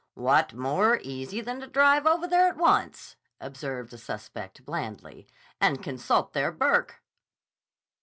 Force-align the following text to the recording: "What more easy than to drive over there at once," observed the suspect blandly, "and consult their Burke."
"What 0.15 0.53
more 0.55 0.97
easy 1.03 1.41
than 1.41 1.59
to 1.59 1.67
drive 1.67 2.07
over 2.07 2.25
there 2.25 2.47
at 2.47 2.57
once," 2.57 3.17
observed 3.39 3.91
the 3.91 3.99
suspect 3.99 4.65
blandly, 4.65 5.27
"and 5.59 5.83
consult 5.83 6.33
their 6.33 6.51
Burke." 6.51 7.03